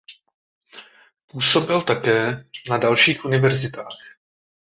Působil 1.27 1.81
také 1.81 2.45
na 2.69 2.77
dalších 2.77 3.25
univerzitách. 3.25 3.99